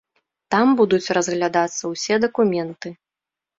Там 0.55 0.67
будуць 0.79 1.13
разглядацца 1.17 1.93
ўсе 1.93 2.19
дакументы. 2.27 2.97